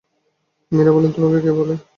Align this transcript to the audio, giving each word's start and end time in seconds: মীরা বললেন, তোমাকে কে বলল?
মীরা 0.71 0.91
বললেন, 0.93 1.11
তোমাকে 1.15 1.39
কে 1.41 1.51
বলল? 1.57 1.71